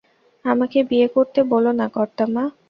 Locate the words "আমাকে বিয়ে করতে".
0.45-1.39